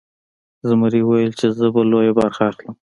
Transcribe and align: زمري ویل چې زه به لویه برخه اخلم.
زمري 0.69 1.01
ویل 1.03 1.31
چې 1.39 1.47
زه 1.57 1.65
به 1.73 1.81
لویه 1.91 2.13
برخه 2.19 2.41
اخلم. 2.51 2.75